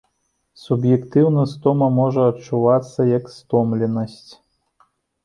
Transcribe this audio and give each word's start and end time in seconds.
Суб'ектыўна 0.61 1.43
стома 1.51 1.89
можа 1.97 2.21
адчувацца 2.31 3.05
як 3.17 3.29
стомленасць. 3.37 4.31